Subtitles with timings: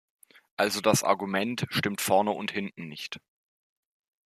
[0.57, 3.19] Also das Argument stimmt vorne und hinten nicht.